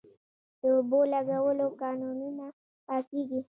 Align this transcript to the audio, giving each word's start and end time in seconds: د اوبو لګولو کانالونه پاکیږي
د 0.59 0.63
اوبو 0.75 0.99
لګولو 1.11 1.67
کانالونه 1.79 2.45
پاکیږي 2.87 3.41